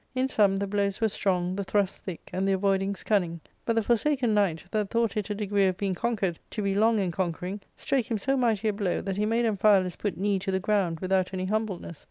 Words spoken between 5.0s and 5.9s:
it a degree of